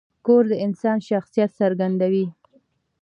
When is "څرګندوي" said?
1.59-2.25